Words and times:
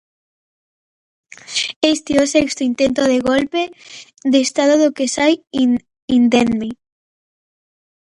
Este 1.93 2.09
é 2.13 2.19
o 2.25 2.31
sexto 2.35 2.61
intento 2.69 3.01
de 3.11 3.17
golpe 3.29 3.61
de 4.31 4.39
estado 4.47 4.73
do 4.81 4.89
que 4.97 5.05
sae 5.15 5.33
indemne. 6.17 6.69